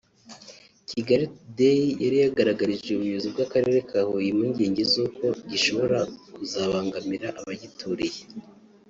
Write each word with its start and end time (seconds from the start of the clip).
kigalitoday 0.87 1.81
yari 2.03 2.17
yagaragarije 2.23 2.89
ubuyobozi 2.93 3.27
bw’Akarere 3.33 3.79
ka 3.89 3.99
Huye 4.07 4.27
impungenge 4.33 4.81
z’uko 4.91 5.25
gishobora 5.51 5.97
kuzabangamira 6.35 7.27
abagituriye 7.39 8.21